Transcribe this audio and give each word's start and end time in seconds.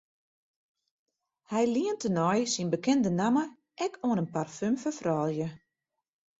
Hy 1.49 1.63
lient 1.73 1.99
tenei 2.03 2.41
syn 2.53 2.69
bekende 2.73 3.11
namme 3.19 3.43
ek 3.85 3.93
oan 4.07 4.21
in 4.23 4.29
parfum 4.33 4.75
foar 4.81 4.95
froulju. 4.99 5.47